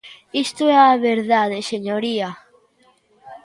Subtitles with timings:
[0.45, 2.29] Isto é a verdade, señoría.